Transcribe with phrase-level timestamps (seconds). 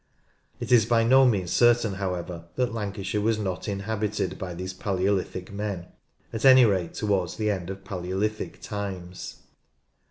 [0.59, 5.51] It is by no means certain however that Lancashire was not inhabited by these Palaeolithic
[5.51, 5.89] men,
[6.33, 9.43] at any rate towards the end of Palaeolithic times.